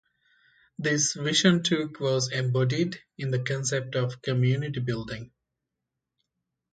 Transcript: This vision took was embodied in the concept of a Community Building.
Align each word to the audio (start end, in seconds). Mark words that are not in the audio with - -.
This 0.79 1.13
vision 1.13 1.61
took 1.61 1.99
was 1.99 2.31
embodied 2.31 3.03
in 3.19 3.29
the 3.29 3.37
concept 3.43 3.95
of 3.95 4.13
a 4.13 4.17
Community 4.17 4.79
Building. 4.79 5.31